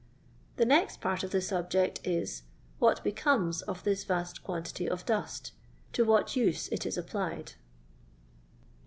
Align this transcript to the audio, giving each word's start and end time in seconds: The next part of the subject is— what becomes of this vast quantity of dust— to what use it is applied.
The 0.55 0.65
next 0.65 0.99
part 0.99 1.23
of 1.23 1.29
the 1.29 1.41
subject 1.41 1.99
is— 2.03 2.41
what 2.79 3.03
becomes 3.03 3.61
of 3.61 3.83
this 3.83 4.03
vast 4.03 4.43
quantity 4.43 4.89
of 4.89 5.05
dust— 5.05 5.51
to 5.93 6.03
what 6.03 6.35
use 6.35 6.67
it 6.69 6.87
is 6.87 6.97
applied. 6.97 7.53